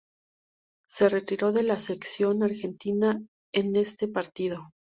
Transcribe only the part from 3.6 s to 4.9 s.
este partido.